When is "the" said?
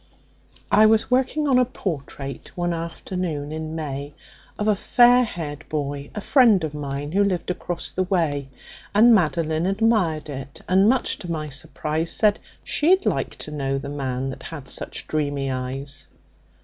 7.91-8.01, 13.77-13.89